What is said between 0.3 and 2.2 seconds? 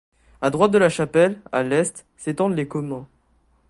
À droite de la chapelle, à l'est,